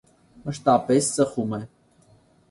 [0.45, 1.59] Մշտապես ծխում է։